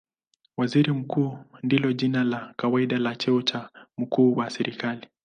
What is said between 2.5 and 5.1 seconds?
kawaida la cheo cha mkuu wa serikali.